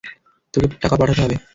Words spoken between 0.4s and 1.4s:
তোকে টাকা পাঠাতে হবে।